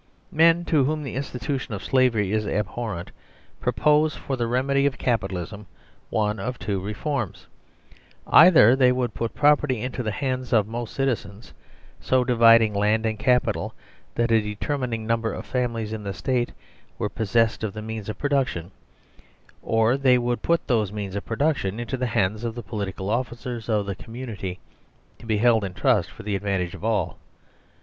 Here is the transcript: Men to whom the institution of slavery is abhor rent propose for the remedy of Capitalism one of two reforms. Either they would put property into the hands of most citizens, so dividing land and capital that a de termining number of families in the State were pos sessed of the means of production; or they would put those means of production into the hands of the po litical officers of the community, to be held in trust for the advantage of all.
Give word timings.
Men 0.31 0.65
to 0.65 0.83
whom 0.85 1.03
the 1.03 1.13
institution 1.13 1.75
of 1.75 1.83
slavery 1.83 2.31
is 2.31 2.47
abhor 2.47 2.95
rent 2.95 3.11
propose 3.59 4.15
for 4.15 4.35
the 4.35 4.47
remedy 4.47 4.87
of 4.87 4.97
Capitalism 4.97 5.67
one 6.09 6.39
of 6.39 6.57
two 6.57 6.79
reforms. 6.79 7.45
Either 8.25 8.75
they 8.75 8.91
would 8.91 9.13
put 9.13 9.35
property 9.35 9.79
into 9.79 10.01
the 10.01 10.09
hands 10.09 10.53
of 10.53 10.65
most 10.67 10.95
citizens, 10.95 11.53
so 11.99 12.23
dividing 12.23 12.73
land 12.73 13.05
and 13.05 13.19
capital 13.19 13.75
that 14.15 14.31
a 14.31 14.41
de 14.41 14.55
termining 14.55 15.01
number 15.01 15.31
of 15.31 15.45
families 15.45 15.93
in 15.93 16.01
the 16.01 16.13
State 16.15 16.51
were 16.97 17.07
pos 17.07 17.29
sessed 17.33 17.61
of 17.63 17.73
the 17.73 17.81
means 17.83 18.09
of 18.09 18.17
production; 18.17 18.71
or 19.61 19.97
they 19.97 20.17
would 20.17 20.41
put 20.41 20.65
those 20.65 20.91
means 20.91 21.15
of 21.15 21.25
production 21.27 21.79
into 21.79 21.95
the 21.95 22.07
hands 22.07 22.43
of 22.43 22.55
the 22.55 22.63
po 22.63 22.77
litical 22.77 23.07
officers 23.09 23.69
of 23.69 23.85
the 23.85 23.93
community, 23.93 24.57
to 25.19 25.27
be 25.27 25.37
held 25.37 25.63
in 25.63 25.75
trust 25.75 26.09
for 26.09 26.23
the 26.23 26.35
advantage 26.35 26.73
of 26.73 26.83
all. 26.83 27.19